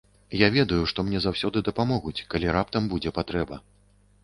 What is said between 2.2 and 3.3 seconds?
калі раптам будзе